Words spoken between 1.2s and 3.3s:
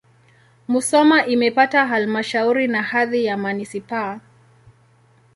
imepata halmashauri na hadhi